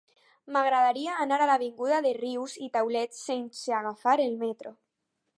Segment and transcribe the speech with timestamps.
[0.53, 4.73] M'agradaria anar a l'avinguda de Rius i Taulet sense agafar el metro.